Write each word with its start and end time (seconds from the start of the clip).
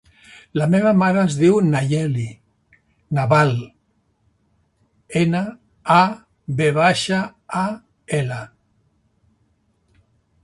La 0.59 0.65
meva 0.75 0.91
mare 0.99 1.19
es 1.23 1.33
diu 1.41 1.57
Nayeli 1.65 2.23
Naval: 3.17 3.51
ena, 5.21 5.41
a, 5.99 6.01
ve 6.61 6.69
baixa, 6.81 7.19
a, 7.65 7.69
ela. 8.23 8.39